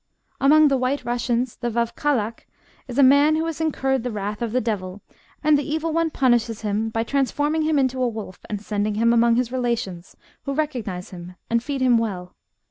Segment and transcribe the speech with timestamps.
[0.39, 2.47] Among the White Eussians the wawkalak
[2.87, 5.03] is a man who has incurred thQ wrath of the devil,
[5.43, 9.13] and the evil one punishes him by transforming him into a wolf and sending him
[9.13, 12.35] among his relations, who recognize him and feed him well.